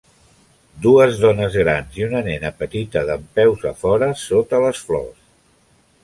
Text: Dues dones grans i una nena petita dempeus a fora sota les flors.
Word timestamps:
Dues 0.83 1.17
dones 1.25 1.57
grans 1.63 1.99
i 1.99 2.05
una 2.07 2.21
nena 2.27 2.49
petita 2.61 3.03
dempeus 3.09 3.67
a 3.73 3.73
fora 3.83 4.07
sota 4.23 4.63
les 4.65 4.81
flors. 4.89 5.21